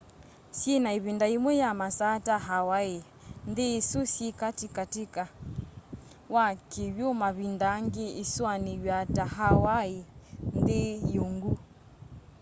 [0.57, 3.03] syina ivinda yimwe ya masaa ta hawaii
[3.49, 5.03] nthi isu syi kati kati
[6.33, 9.99] wa kiw'u mavinda angi isuaniawa ta hawaii
[10.59, 10.79] nthi
[11.13, 11.51] y'uungu